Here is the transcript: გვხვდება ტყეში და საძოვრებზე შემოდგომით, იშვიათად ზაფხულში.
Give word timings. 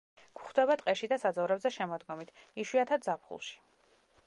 გვხვდება 0.37 0.77
ტყეში 0.79 1.09
და 1.11 1.19
საძოვრებზე 1.25 1.73
შემოდგომით, 1.77 2.33
იშვიათად 2.65 3.09
ზაფხულში. 3.11 3.55